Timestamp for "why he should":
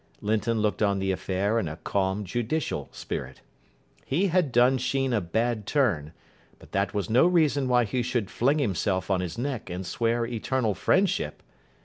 7.67-8.31